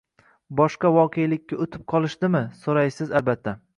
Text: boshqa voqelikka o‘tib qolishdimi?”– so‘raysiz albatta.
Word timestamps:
boshqa 0.61 0.91
voqelikka 0.95 1.59
o‘tib 1.65 1.83
qolishdimi?”– 1.93 2.43
so‘raysiz 2.63 3.13
albatta. 3.21 3.55